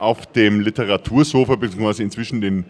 [0.00, 2.64] auf dem Literatursofa, beziehungsweise inzwischen den,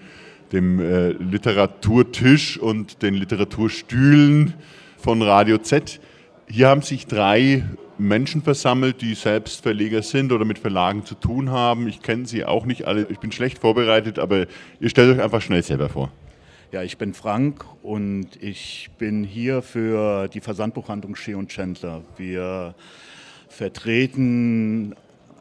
[0.53, 4.55] dem äh, Literaturtisch und den Literaturstühlen
[4.99, 6.01] von Radio Z.
[6.49, 7.65] Hier haben sich drei
[7.99, 11.87] Menschen versammelt, die selbst Verleger sind oder mit Verlagen zu tun haben.
[11.87, 13.07] Ich kenne sie auch nicht alle.
[13.11, 14.47] Ich bin schlecht vorbereitet, aber
[14.81, 16.11] ihr stellt euch einfach schnell selber vor.
[16.73, 22.03] Ja, ich bin Frank und ich bin hier für die Versandbuchhandlung Schee und Chandler.
[22.17, 22.75] Wir
[23.49, 24.95] vertreten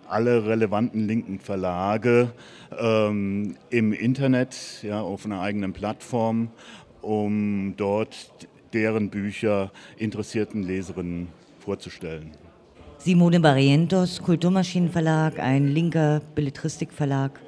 [0.10, 2.32] alle relevanten linken Verlage
[2.78, 6.50] ähm, im Internet, ja, auf einer eigenen Plattform,
[7.02, 8.30] um dort
[8.74, 11.28] deren Bücher interessierten Leserinnen
[11.60, 12.32] vorzustellen.
[12.98, 17.40] Simone Barrientos, Kulturmaschinenverlag, ein linker Belletristikverlag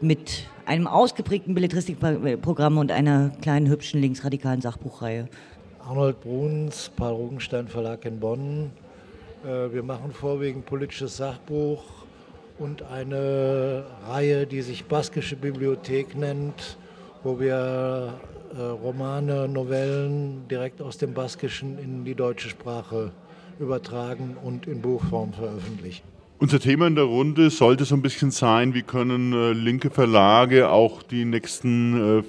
[0.00, 5.28] mit einem ausgeprägten Belletristikprogramm und einer kleinen, hübschen, linksradikalen Sachbuchreihe.
[5.86, 8.70] Arnold Bruns, Paul Rugenstein Verlag in Bonn.
[9.44, 11.97] Äh, wir machen vorwiegend politisches Sachbuch
[12.58, 16.76] und eine Reihe, die sich Baskische Bibliothek nennt,
[17.22, 18.14] wo wir
[18.56, 23.12] äh, Romane, Novellen direkt aus dem Baskischen in die deutsche Sprache
[23.58, 26.02] übertragen und in Buchform veröffentlichen.
[26.38, 30.68] Unser Thema in der Runde sollte so ein bisschen sein, wie können äh, linke Verlage
[30.68, 32.22] auch die nächsten äh,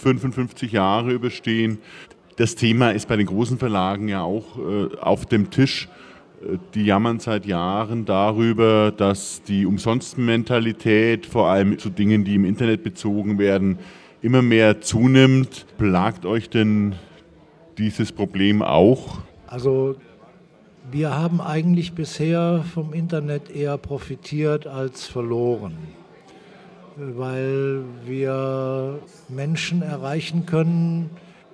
[0.00, 1.78] 55 Jahre überstehen.
[2.36, 5.88] Das Thema ist bei den großen Verlagen ja auch äh, auf dem Tisch.
[6.74, 12.82] Die jammern seit Jahren darüber, dass die Umsonstmentalität, vor allem zu Dingen, die im Internet
[12.82, 13.78] bezogen werden,
[14.22, 15.66] immer mehr zunimmt.
[15.76, 16.94] Plagt euch denn
[17.76, 19.18] dieses Problem auch?
[19.46, 19.96] Also
[20.90, 25.76] wir haben eigentlich bisher vom Internet eher profitiert als verloren,
[26.96, 31.10] weil wir Menschen erreichen können,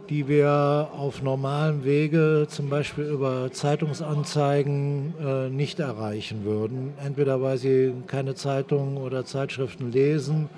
[0.08, 6.94] die wir auf normalem Wege, zum Beispiel über Zeitungsanzeigen, äh, nicht erreichen würden.
[7.04, 10.48] Entweder weil sie keine Zeitungen oder Zeitschriften lesen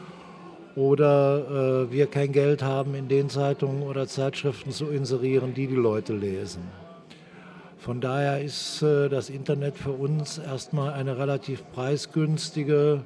[0.76, 5.74] oder äh, wir kein Geld haben, in den Zeitungen oder Zeitschriften zu inserieren, die die
[5.74, 6.62] Leute lesen.
[7.78, 13.00] Von daher ist äh, das Internet für uns erstmal eine relativ preisgünstige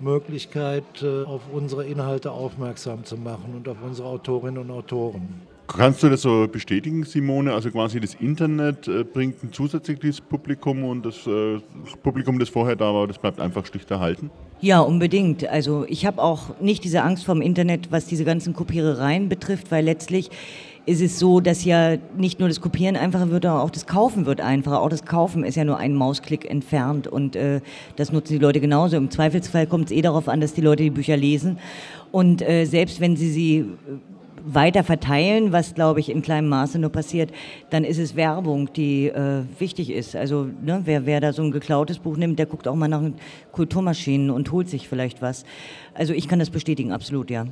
[0.00, 5.51] Möglichkeit, auf unsere Inhalte aufmerksam zu machen und auf unsere Autorinnen und Autoren.
[5.76, 7.52] Kannst du das so bestätigen, Simone?
[7.52, 11.58] Also quasi das Internet äh, bringt ein zusätzliches Publikum und das äh,
[12.02, 14.30] Publikum, das vorher da war, das bleibt einfach schlicht erhalten?
[14.60, 15.48] Ja, unbedingt.
[15.48, 19.84] Also ich habe auch nicht diese Angst vom Internet, was diese ganzen Kopierereien betrifft, weil
[19.84, 20.30] letztlich
[20.84, 24.26] ist es so, dass ja nicht nur das Kopieren einfacher wird, sondern auch das Kaufen
[24.26, 24.80] wird einfacher.
[24.80, 27.60] Auch das Kaufen ist ja nur ein Mausklick entfernt und äh,
[27.96, 28.96] das nutzen die Leute genauso.
[28.96, 31.58] Im Zweifelsfall kommt es eh darauf an, dass die Leute die Bücher lesen
[32.10, 33.64] und äh, selbst wenn sie sie äh,
[34.44, 37.30] weiter verteilen, was glaube ich in kleinem Maße nur passiert,
[37.70, 40.16] dann ist es Werbung, die äh, wichtig ist.
[40.16, 43.02] Also ne, wer, wer da so ein geklautes Buch nimmt, der guckt auch mal nach
[43.52, 45.44] Kulturmaschinen und holt sich vielleicht was.
[45.94, 47.46] Also ich kann das bestätigen, absolut, ja.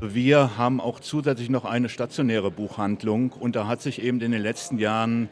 [0.00, 4.42] Wir haben auch zusätzlich noch eine stationäre Buchhandlung und da hat sich eben in den
[4.42, 5.28] letzten Jahren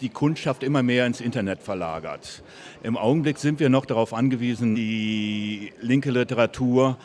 [0.00, 2.44] die Kundschaft immer mehr ins Internet verlagert.
[2.82, 6.98] Im Augenblick sind wir noch darauf angewiesen, die linke Literatur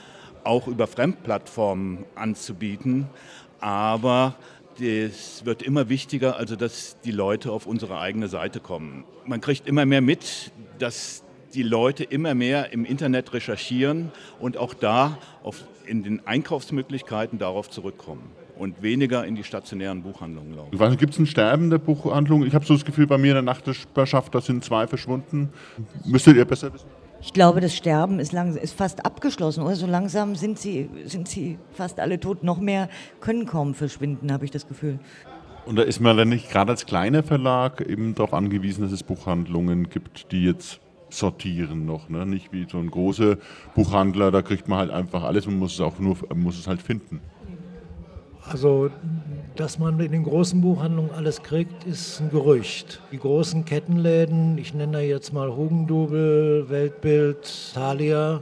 [0.44, 3.08] auch über Fremdplattformen anzubieten,
[3.60, 4.36] aber
[4.80, 9.06] es wird immer wichtiger, also dass die Leute auf unsere eigene Seite kommen.
[9.26, 11.24] Man kriegt immer mehr mit, dass
[11.54, 17.70] die Leute immer mehr im Internet recherchieren und auch da auf, in den Einkaufsmöglichkeiten darauf
[17.70, 20.98] zurückkommen und weniger in die stationären Buchhandlungen laufen.
[20.98, 22.48] Gibt es ein Sterben der Buchhandlungen?
[22.48, 25.50] Ich habe so das Gefühl, bei mir in der Nachbarschaft, da sind zwei verschwunden.
[26.06, 26.88] Müsstet ihr besser wissen?
[27.22, 29.76] Ich glaube, das Sterben ist, lang, ist fast abgeschlossen, oder?
[29.76, 32.44] So langsam sind sie, sind sie fast alle tot.
[32.44, 32.90] Noch mehr
[33.20, 35.00] können kaum verschwinden, habe ich das Gefühl.
[35.66, 39.04] Und da ist man dann nicht gerade als kleiner Verlag eben darauf angewiesen, dass es
[39.04, 40.80] Buchhandlungen gibt, die jetzt
[41.10, 42.10] sortieren noch.
[42.10, 42.26] Ne?
[42.26, 43.38] Nicht wie so ein großer
[43.76, 46.82] Buchhandler, da kriegt man halt einfach alles und muss es auch nur muss es halt
[46.82, 47.20] finden.
[48.50, 48.90] Also,
[49.56, 53.02] dass man in den großen Buchhandlungen alles kriegt, ist ein Gerücht.
[53.12, 58.40] Die großen Kettenläden, ich nenne da jetzt mal Hugendubel, Weltbild, Thalia,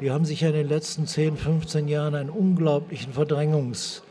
[0.00, 4.02] die haben sich ja in den letzten 10, 15 Jahren einen unglaublichen Verdrängungs-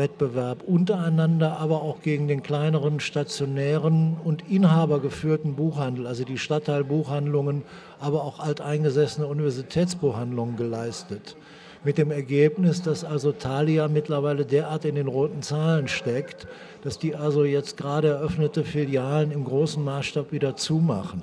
[0.00, 7.62] Wettbewerb untereinander, aber auch gegen den kleineren stationären und inhabergeführten Buchhandel, also die Stadtteilbuchhandlungen,
[8.00, 11.36] aber auch alteingesessene Universitätsbuchhandlungen geleistet.
[11.82, 16.46] Mit dem Ergebnis, dass also Thalia mittlerweile derart in den roten Zahlen steckt,
[16.82, 21.22] dass die also jetzt gerade eröffnete Filialen im großen Maßstab wieder zumachen.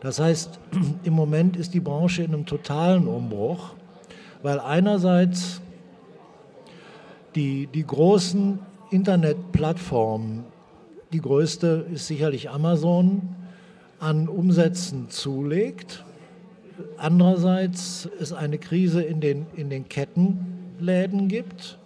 [0.00, 0.58] Das heißt,
[1.04, 3.74] im Moment ist die Branche in einem totalen Umbruch,
[4.42, 5.62] weil einerseits
[7.34, 8.58] die, die großen
[8.90, 10.44] Internetplattformen,
[11.12, 13.34] die größte ist sicherlich Amazon,
[13.98, 16.04] an Umsätzen zulegt
[16.96, 21.78] andererseits es eine Krise in den, in den Kettenläden gibt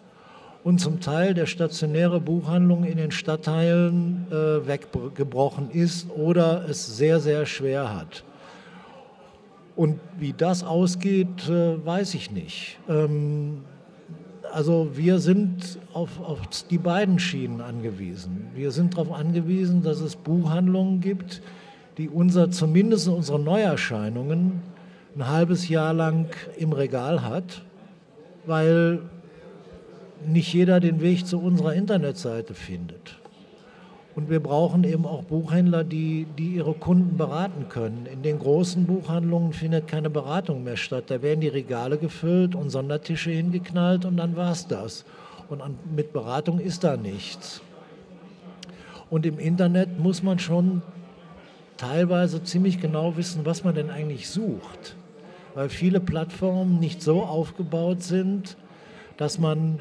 [0.65, 7.21] und zum Teil der stationäre Buchhandlung in den Stadtteilen äh, weggebrochen ist oder es sehr,
[7.21, 8.25] sehr schwer hat.
[9.77, 12.79] Und wie das ausgeht, äh, weiß ich nicht.
[12.89, 13.65] Ähm,
[14.53, 16.41] also wir sind auf, auf
[16.71, 18.49] die beiden Schienen angewiesen.
[18.55, 21.43] Wir sind darauf angewiesen, dass es Buchhandlungen gibt,
[21.99, 24.63] die unser, zumindest unsere Neuerscheinungen
[25.17, 27.63] ein halbes Jahr lang im Regal hat,
[28.47, 29.01] weil
[30.27, 33.17] nicht jeder den Weg zu unserer Internetseite findet.
[34.15, 38.07] Und wir brauchen eben auch Buchhändler, die, die ihre Kunden beraten können.
[38.07, 41.05] In den großen Buchhandlungen findet keine Beratung mehr statt.
[41.09, 45.05] Da werden die Regale gefüllt und Sondertische hingeknallt und dann war es das.
[45.49, 47.61] Und an, mit Beratung ist da nichts.
[49.11, 50.83] Und im Internet muss man schon
[51.77, 54.97] teilweise ziemlich genau wissen, was man denn eigentlich sucht.
[55.55, 58.57] Weil viele Plattformen nicht so aufgebaut sind,
[59.17, 59.79] dass man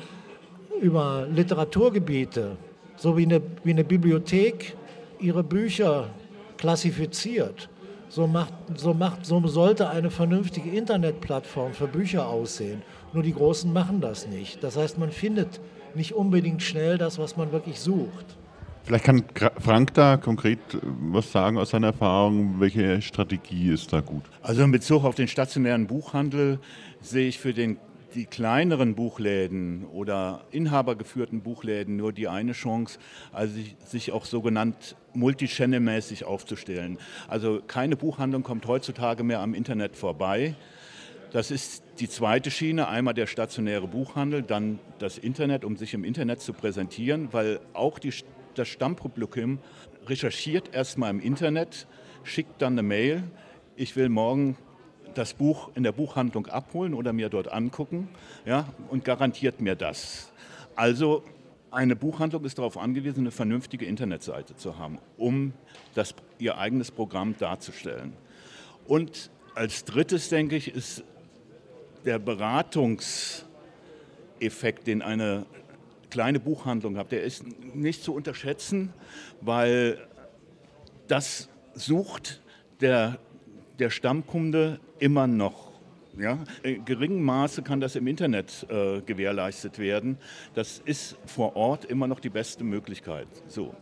[0.82, 2.58] über Literaturgebiete,
[2.96, 4.76] so wie eine, wie eine Bibliothek
[5.20, 6.10] ihre Bücher
[6.58, 7.70] klassifiziert,
[8.10, 12.84] so, macht, so, macht, so sollte eine vernünftige Internetplattform für Bücher aussehen.
[13.12, 14.64] Nur die Großen machen das nicht.
[14.64, 15.60] Das heißt, man findet
[15.96, 18.38] nicht unbedingt schnell das, was man wirklich sucht.
[18.86, 19.24] Vielleicht kann
[19.60, 22.60] Frank da konkret äh, was sagen aus seiner Erfahrung.
[22.60, 24.24] Welche Strategie ist da gut?
[24.42, 26.60] Also in Bezug auf den stationären Buchhandel
[27.02, 27.78] sehe ich für den
[28.14, 33.00] die kleineren Buchläden oder inhabergeführten Buchläden nur die eine Chance,
[33.32, 37.00] also sich auch sogenannt multichannelmäßig aufzustellen.
[37.28, 40.56] Also keine Buchhandlung kommt heutzutage mehr am Internet vorbei.
[41.32, 46.04] Das ist die zweite Schiene, einmal der stationäre Buchhandel, dann das Internet, um sich im
[46.04, 48.14] Internet zu präsentieren, weil auch die,
[48.56, 49.60] das Stammpublikum
[50.08, 51.88] recherchiert erstmal im Internet,
[52.24, 53.24] schickt dann eine Mail,
[53.76, 54.58] ich will morgen
[55.14, 58.10] das Buch in der Buchhandlung abholen oder mir dort angucken
[58.46, 60.32] ja, und garantiert mir das.
[60.76, 61.24] Also
[61.72, 65.54] eine Buchhandlung ist darauf angewiesen, eine vernünftige Internetseite zu haben, um
[65.96, 68.14] das, ihr eigenes Programm darzustellen.
[68.88, 71.04] Und als drittes, denke ich, ist
[72.06, 75.46] der Beratungseffekt, den eine
[76.14, 77.44] kleine Buchhandlung hat, der ist
[77.76, 78.94] nicht zu unterschätzen,
[79.42, 79.98] weil
[81.08, 82.42] das sucht
[82.80, 83.18] der
[83.80, 85.72] der Stammkunde immer noch.
[86.18, 86.40] Ja?
[86.62, 90.18] In geringem Maße kann das im Internet äh, gewährleistet werden.
[90.54, 93.28] Das ist vor Ort immer noch die beste Möglichkeit.
[93.48, 93.76] So.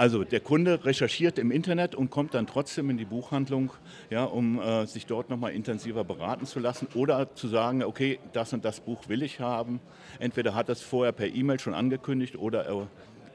[0.00, 3.70] Also der Kunde recherchiert im Internet und kommt dann trotzdem in die Buchhandlung,
[4.08, 8.54] ja, um äh, sich dort nochmal intensiver beraten zu lassen oder zu sagen, okay, das
[8.54, 9.78] und das Buch will ich haben.
[10.18, 12.86] Entweder hat es vorher per E-Mail schon angekündigt oder er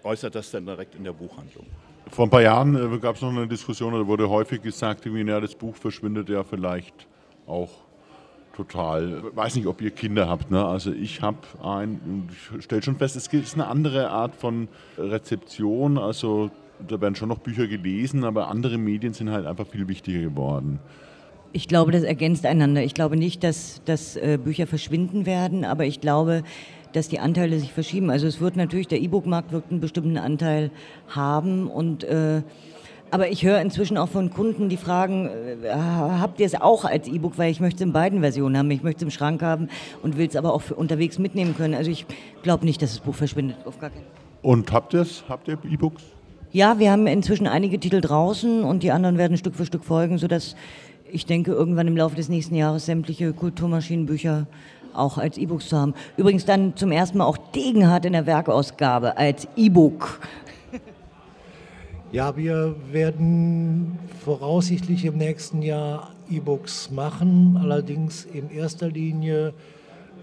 [0.03, 1.67] äußert das dann direkt in der Buchhandlung.
[2.09, 5.29] Vor ein paar Jahren äh, gab es noch eine Diskussion, da wurde häufig gesagt, irgendwie,
[5.29, 7.07] ja, das Buch verschwindet ja vielleicht
[7.45, 7.84] auch
[8.55, 9.23] total.
[9.29, 10.51] Ich weiß nicht, ob ihr Kinder habt.
[10.51, 10.63] Ne?
[10.63, 14.67] Also ich habe ein, ich stelle schon fest, es ist eine andere Art von
[14.97, 15.97] Rezeption.
[15.97, 16.51] Also
[16.87, 20.79] da werden schon noch Bücher gelesen, aber andere Medien sind halt einfach viel wichtiger geworden.
[21.53, 22.83] Ich glaube, das ergänzt einander.
[22.83, 26.43] Ich glaube nicht, dass, dass äh, Bücher verschwinden werden, aber ich glaube,
[26.91, 28.09] dass die Anteile sich verschieben.
[28.09, 30.71] Also es wird natürlich, der E-Book-Markt wird einen bestimmten Anteil
[31.07, 32.41] haben und äh,
[33.11, 35.29] aber ich höre inzwischen auch von Kunden, die fragen,
[35.63, 38.71] äh, habt ihr es auch als E-Book, weil ich möchte es in beiden Versionen haben.
[38.71, 39.69] Ich möchte es im Schrank haben
[40.03, 41.73] und will es aber auch für unterwegs mitnehmen können.
[41.73, 42.05] Also ich
[42.43, 43.57] glaube nicht, dass das Buch verschwindet.
[43.65, 44.05] Auf gar keinen
[44.41, 45.23] Und habt ihr es?
[45.29, 46.03] Habt ihr E-Books?
[46.51, 50.17] Ja, wir haben inzwischen einige Titel draußen und die anderen werden Stück für Stück folgen,
[50.17, 50.55] sodass
[51.11, 54.47] ich denke, irgendwann im Laufe des nächsten Jahres sämtliche Kulturmaschinenbücher
[54.93, 55.93] auch als E-Books zu haben.
[56.17, 60.19] Übrigens dann zum ersten Mal auch Degenhardt in der Werkausgabe als E-Book.
[62.11, 69.53] Ja, wir werden voraussichtlich im nächsten Jahr E-Books machen, allerdings in erster Linie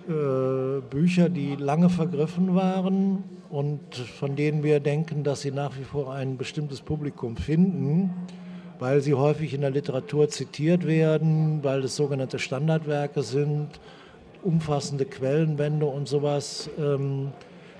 [0.09, 5.85] äh, Bücher, die lange vergriffen waren und von denen wir denken, dass sie nach wie
[5.85, 8.11] vor ein bestimmtes Publikum finden,
[8.79, 13.69] weil sie häufig in der Literatur zitiert werden, weil es sogenannte Standardwerke sind
[14.43, 17.33] umfassende Quellenbände und sowas, ähm,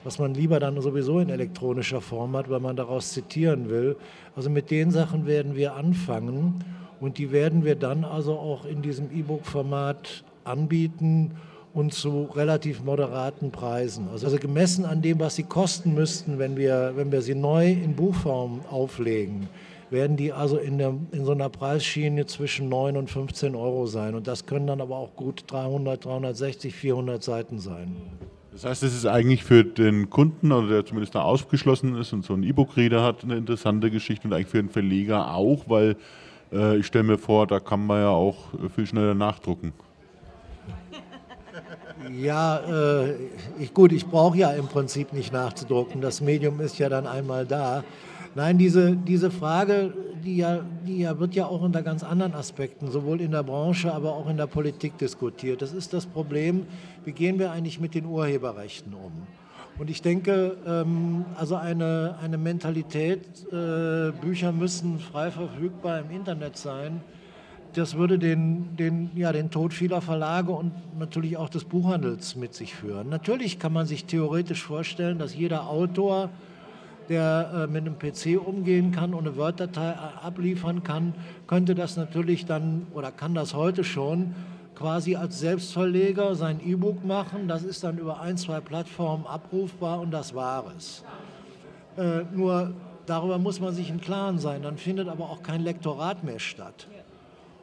[0.05, 3.97] was man lieber dann sowieso in elektronischer Form hat, weil man daraus zitieren will.
[4.37, 6.65] Also mit den Sachen werden wir anfangen
[7.01, 11.33] und die werden wir dann also auch in diesem E-Book-Format anbieten
[11.75, 14.09] und zu relativ moderaten Preisen.
[14.13, 17.71] Also, also gemessen an dem, was sie kosten müssten, wenn wir, wenn wir sie neu
[17.71, 19.49] in Buchform auflegen
[19.93, 24.15] werden die also in, der, in so einer Preisschiene zwischen 9 und 15 Euro sein.
[24.15, 27.95] Und das können dann aber auch gut 300, 360, 400 Seiten sein.
[28.53, 32.25] Das heißt, es ist eigentlich für den Kunden, oder der zumindest da ausgeschlossen ist und
[32.25, 35.97] so einen E-Book-Reader hat, eine interessante Geschichte und eigentlich für den Verleger auch, weil
[36.53, 38.37] Äh, ich stelle mir vor, da kann man ja auch
[38.75, 39.73] viel schneller nachdrucken.
[42.11, 43.15] Ja, äh,
[43.61, 46.01] ich, gut, ich brauche ja im Prinzip nicht nachzudrucken.
[46.01, 47.85] Das Medium ist ja dann einmal da.
[48.35, 49.93] Nein, diese, diese Frage,
[50.25, 53.93] die ja, die ja wird ja auch unter ganz anderen Aspekten, sowohl in der Branche,
[53.93, 55.61] aber auch in der Politik diskutiert.
[55.61, 56.67] Das ist das Problem,
[57.05, 59.13] wie gehen wir eigentlich mit den Urheberrechten um?
[59.79, 63.21] Und ich denke, ähm, also eine, eine Mentalität,
[63.53, 67.03] äh, Bücher müssen frei verfügbar im Internet sein,
[67.75, 72.55] das würde den, den, ja, den Tod vieler Verlage und natürlich auch des Buchhandels mit
[72.55, 73.09] sich führen.
[73.09, 76.29] Natürlich kann man sich theoretisch vorstellen, dass jeder Autor
[77.09, 81.15] der äh, mit einem PC umgehen kann und eine Word-Datei äh, abliefern kann,
[81.47, 84.35] könnte das natürlich dann oder kann das heute schon
[84.75, 87.49] quasi als Selbstverleger sein E-Book machen.
[87.49, 91.05] Das ist dann über ein, zwei Plattformen abrufbar und das war es.
[91.97, 92.73] Äh, nur
[93.07, 94.63] darüber muss man sich im Klaren sein.
[94.63, 96.89] Dann findet aber auch kein Lektorat mehr statt.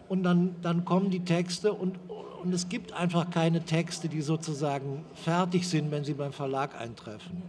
[0.08, 1.96] Und dann, dann kommen die Texte und,
[2.44, 7.44] und es gibt einfach keine Texte, die sozusagen fertig sind, wenn sie beim Verlag eintreffen.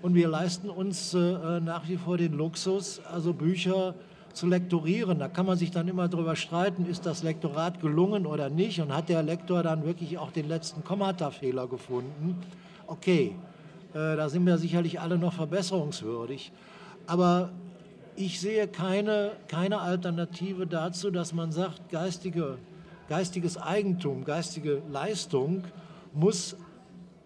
[0.00, 3.94] Und wir leisten uns äh, nach wie vor den Luxus, also Bücher
[4.32, 5.18] zu lektorieren.
[5.18, 8.94] Da kann man sich dann immer darüber streiten, ist das Lektorat gelungen oder nicht und
[8.94, 12.36] hat der Lektor dann wirklich auch den letzten Kommatafehler gefunden.
[12.86, 13.34] Okay,
[13.92, 16.52] äh, da sind wir sicherlich alle noch verbesserungswürdig.
[17.06, 17.50] Aber
[18.14, 22.58] ich sehe keine, keine Alternative dazu, dass man sagt, geistige,
[23.08, 25.64] geistiges Eigentum, geistige Leistung
[26.14, 26.56] muss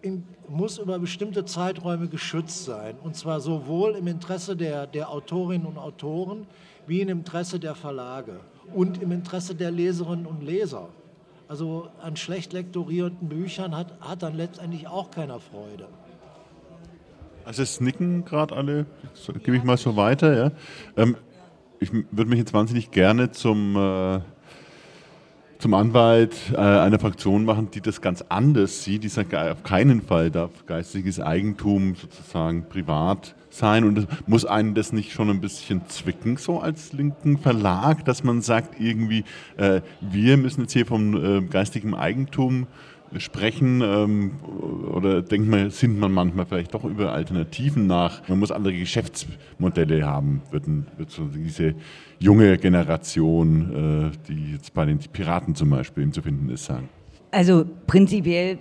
[0.03, 2.95] in, muss über bestimmte Zeiträume geschützt sein.
[3.01, 6.45] Und zwar sowohl im Interesse der, der Autorinnen und Autoren
[6.85, 8.39] wie im Interesse der Verlage
[8.73, 10.89] und im Interesse der Leserinnen und Leser.
[11.47, 15.87] Also an schlecht lektorierten Büchern hat, hat dann letztendlich auch keiner Freude.
[17.45, 20.35] Also es nicken gerade alle, das gebe ich mal so weiter.
[20.35, 20.51] Ja.
[20.95, 21.15] Ähm,
[21.79, 24.21] ich würde mich jetzt wahnsinnig gerne zum äh,
[25.63, 29.05] zum Anwalt äh, einer Fraktion machen, die das ganz anders sieht.
[29.05, 33.85] Die sagt, auf keinen Fall darf geistiges Eigentum sozusagen privat sein.
[33.85, 38.41] Und muss einen das nicht schon ein bisschen zwicken, so als linken Verlag, dass man
[38.41, 39.23] sagt, irgendwie,
[39.55, 42.67] äh, wir müssen jetzt hier vom äh, geistigen Eigentum
[43.17, 44.31] sprechen ähm,
[44.91, 48.27] oder denkt man, sind man manchmal vielleicht doch über Alternativen nach.
[48.27, 50.65] Man muss andere Geschäftsmodelle haben, wird,
[50.97, 51.75] wird so diese
[52.19, 56.89] junge Generation, äh, die jetzt bei den Piraten zum Beispiel zu finden ist, sagen.
[57.31, 58.59] Also prinzipiell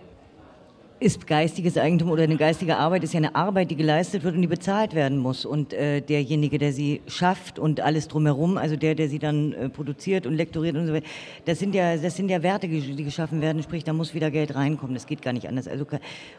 [1.02, 4.42] ist geistiges Eigentum oder eine geistige Arbeit ist ja eine Arbeit, die geleistet wird und
[4.42, 5.44] die bezahlt werden muss.
[5.44, 9.68] Und äh, derjenige, der sie schafft und alles drumherum, also der, der sie dann äh,
[9.68, 11.06] produziert und lektoriert und so weiter,
[11.44, 13.62] das sind ja, das sind ja Werte, die geschaffen werden.
[13.64, 14.94] Sprich, da muss wieder Geld reinkommen.
[14.94, 15.66] Das geht gar nicht anders.
[15.66, 15.84] Also,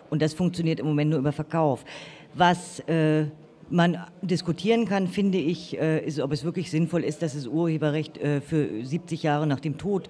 [0.10, 1.84] und das funktioniert im Moment nur über Verkauf.
[2.34, 3.25] Was äh,
[3.70, 8.17] man diskutieren kann, finde ich, äh, ist, ob es wirklich sinnvoll ist, dass das Urheberrecht
[8.17, 10.08] äh, für 70 Jahre nach dem Tod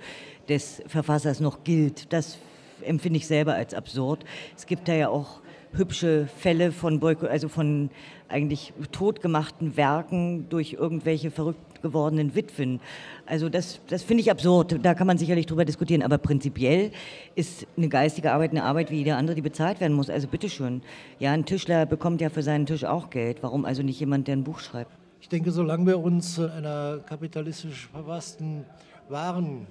[0.48, 2.14] des Verfassers noch gilt.
[2.14, 2.38] Das
[2.86, 4.26] empfinde ich selber als absurd.
[4.56, 5.42] Es gibt da ja auch
[5.74, 7.90] hübsche Fälle von Boykott, also von
[8.30, 12.80] eigentlich totgemachten Werken durch irgendwelche verrückt gewordenen Witwen.
[13.28, 14.80] Also das, das finde ich absurd.
[14.82, 16.02] Da kann man sicherlich drüber diskutieren.
[16.02, 16.92] Aber prinzipiell
[17.36, 20.10] ist eine geistige Arbeit eine Arbeit wie jede andere, die bezahlt werden muss.
[20.10, 20.82] Also bitteschön.
[21.20, 23.44] Ja, ein Tischler bekommt ja für seinen Tisch auch Geld.
[23.44, 24.92] Warum also nicht jemand, der ein Buch schreibt?
[25.22, 28.66] Ich denke, solange wir uns in einer kapitalistisch verfassten
[29.10, 29.68] Waren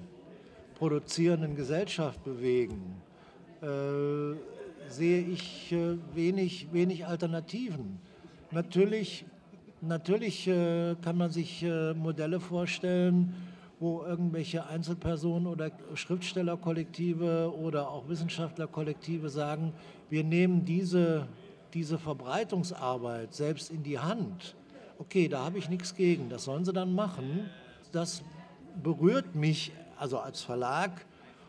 [0.73, 3.01] produzierenden Gesellschaft bewegen,
[3.61, 4.35] äh,
[4.89, 7.99] sehe ich äh, wenig, wenig Alternativen.
[8.51, 9.25] Natürlich,
[9.81, 13.33] natürlich äh, kann man sich äh, Modelle vorstellen,
[13.79, 19.73] wo irgendwelche Einzelpersonen oder Schriftstellerkollektive oder auch Wissenschaftlerkollektive sagen,
[20.09, 21.27] wir nehmen diese,
[21.73, 24.55] diese Verbreitungsarbeit selbst in die Hand.
[24.99, 27.49] Okay, da habe ich nichts gegen, das sollen sie dann machen.
[27.91, 28.23] Das
[28.81, 29.71] berührt mich
[30.03, 31.05] also als Verlag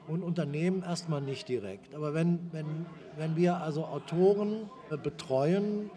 [0.07, 1.93] und Unternehmen erstmal nicht direkt.
[1.93, 2.87] Aber wenn, wenn,
[3.19, 5.91] wenn wir also Autoren äh, betreuen,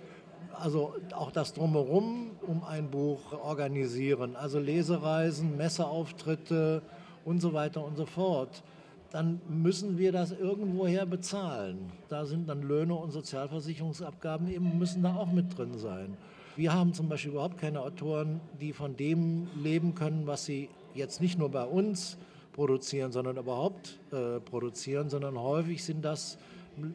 [0.60, 6.82] also auch das Drumherum um ein Buch organisieren, also Lesereisen, Messeauftritte
[7.26, 8.64] und so weiter und so fort,
[9.12, 11.92] dann müssen wir das irgendwoher bezahlen.
[12.10, 16.18] Da sind dann Löhne und Sozialversicherungsabgaben eben müssen da auch mit drin sein.
[16.56, 21.22] Wir haben zum Beispiel überhaupt keine Autoren, die von dem leben können, was sie jetzt
[21.22, 22.18] nicht nur bei uns
[22.58, 26.40] produzieren, sondern überhaupt äh, produzieren, sondern häufig sind das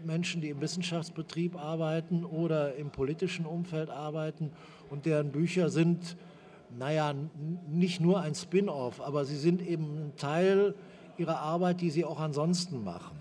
[0.05, 4.51] Menschen, die im Wissenschaftsbetrieb arbeiten oder im politischen Umfeld arbeiten
[4.91, 6.17] und deren Bücher sind,
[6.77, 7.15] naja,
[7.71, 10.75] nicht nur ein Spin-off, aber sie sind eben ein Teil
[11.17, 13.17] ihrer Arbeit, die sie auch ansonsten machen.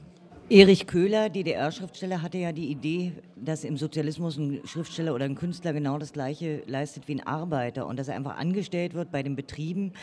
[0.49, 5.73] Erich Köhler, DDR-Schriftsteller, hatte ja die Idee, dass im Sozialismus ein Schriftsteller oder ein Künstler
[5.73, 9.37] genau das Gleiche leistet wie ein Arbeiter und dass er einfach angestellt wird bei den
[9.37, 9.93] Betrieben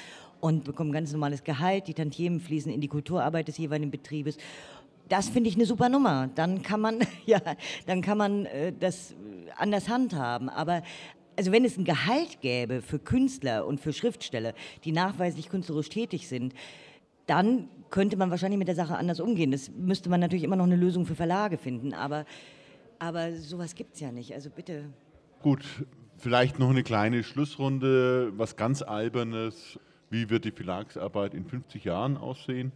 [0.40, 1.88] und bekommen ganz normales Gehalt.
[1.88, 4.36] Die Tantiemen fließen in die Kulturarbeit des jeweiligen Betriebes.
[5.08, 6.28] Das finde ich eine super Nummer.
[6.34, 7.40] Dann kann man, ja,
[7.86, 9.14] dann kann man äh, das
[9.56, 10.48] anders handhaben.
[10.48, 10.82] Aber
[11.36, 14.54] also wenn es ein Gehalt gäbe für Künstler und für Schriftsteller,
[14.84, 16.52] die nachweislich künstlerisch tätig sind,
[17.26, 19.52] dann könnte man wahrscheinlich mit der Sache anders umgehen.
[19.52, 22.24] Das müsste man natürlich immer noch eine Lösung für Verlage finden, aber,
[22.98, 24.34] aber sowas gibt es ja nicht.
[24.34, 24.86] Also bitte.
[25.42, 25.64] Gut,
[26.16, 29.78] vielleicht noch eine kleine Schlussrunde, was ganz Albernes.
[30.10, 32.72] Wie wird die Verlagsarbeit in 50 Jahren aussehen?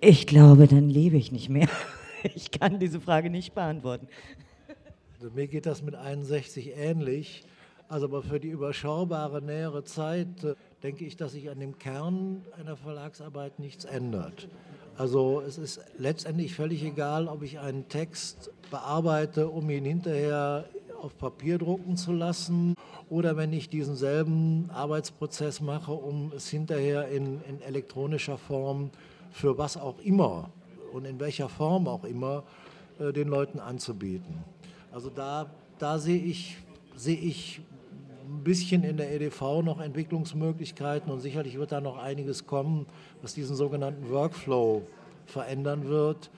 [0.00, 1.68] Ich glaube, dann lebe ich nicht mehr.
[2.36, 4.06] Ich kann diese Frage nicht beantworten.
[5.14, 7.42] Also mir geht das mit 61 ähnlich.
[7.88, 12.42] Also aber für die überschaubare nähere Zeit äh, denke ich, dass sich an dem Kern
[12.56, 14.48] einer Verlagsarbeit nichts ändert.
[14.96, 20.64] Also es ist letztendlich völlig egal, ob ich einen Text bearbeite, um ihn hinterher
[21.02, 22.74] auf Papier drucken zu lassen
[23.10, 28.90] oder wenn ich diesen selben Arbeitsprozess mache, um es hinterher in, in elektronischer Form
[29.30, 30.50] für was auch immer
[30.92, 32.44] und in welcher Form auch immer
[32.98, 34.44] äh, den Leuten anzubieten.
[34.92, 36.58] Also da, da sehe ich,
[36.94, 37.60] sehe ich
[38.24, 42.86] ein bisschen in der EDV noch Entwicklungsmöglichkeiten und sicherlich wird da noch einiges kommen,
[43.20, 44.82] was diesen sogenannten Workflow
[45.26, 46.30] verändern wird.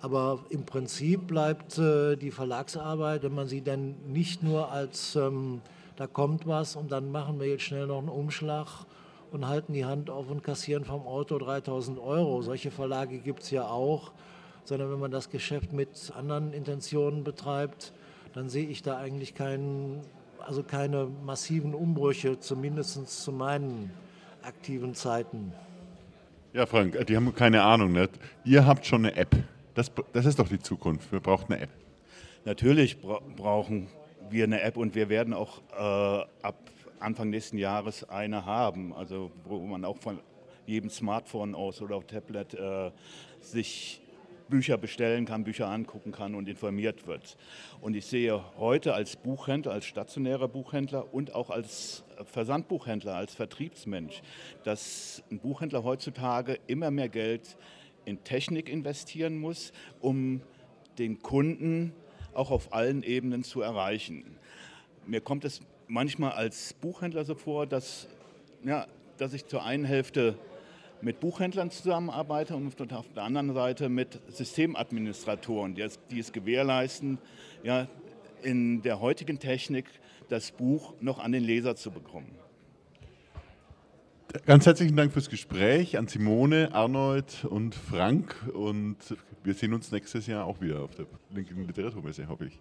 [0.00, 5.60] Aber im Prinzip bleibt äh, die Verlagsarbeit, wenn man sie denn nicht nur als, ähm,
[5.96, 8.86] da kommt was und dann machen wir jetzt schnell noch einen Umschlag
[9.30, 12.40] und halten die Hand auf und kassieren vom Auto 3000 Euro.
[12.40, 14.12] Solche Verlage gibt es ja auch,
[14.64, 17.92] sondern wenn man das Geschäft mit anderen Intentionen betreibt,
[18.32, 20.00] dann sehe ich da eigentlich keinen,
[20.38, 23.90] also keine massiven Umbrüche, zumindest zu meinen
[24.42, 25.52] aktiven Zeiten.
[26.52, 27.92] Ja, Frank, die haben keine Ahnung.
[27.92, 28.10] Nicht?
[28.44, 29.36] Ihr habt schon eine App.
[29.80, 31.10] Das, das ist doch die Zukunft.
[31.10, 31.70] Wir brauchen eine App.
[32.44, 33.88] Natürlich bra brauchen
[34.28, 36.56] wir eine App und wir werden auch äh, ab
[36.98, 40.18] Anfang nächsten Jahres eine haben, also wo man auch von
[40.66, 42.90] jedem Smartphone aus oder auch Tablet äh,
[43.40, 44.02] sich
[44.50, 47.38] Bücher bestellen kann, Bücher angucken kann und informiert wird.
[47.80, 54.20] Und ich sehe heute als Buchhändler, als stationärer Buchhändler und auch als Versandbuchhändler, als Vertriebsmensch,
[54.62, 57.56] dass ein Buchhändler heutzutage immer mehr Geld
[58.04, 60.40] in Technik investieren muss, um
[60.98, 61.92] den Kunden
[62.34, 64.24] auch auf allen Ebenen zu erreichen.
[65.06, 68.08] Mir kommt es manchmal als Buchhändler so vor, dass,
[68.64, 68.86] ja,
[69.18, 70.38] dass ich zur einen Hälfte
[71.02, 77.18] mit Buchhändlern zusammenarbeite und auf der anderen Seite mit Systemadministratoren, die es, die es gewährleisten,
[77.62, 77.88] ja,
[78.42, 79.86] in der heutigen Technik
[80.28, 82.34] das Buch noch an den Leser zu bekommen.
[84.46, 88.96] Ganz herzlichen Dank fürs Gespräch an Simone, Arnold und Frank und
[89.42, 92.60] wir sehen uns nächstes Jahr auch wieder auf der Linken Literaturmesse, hoffe ich.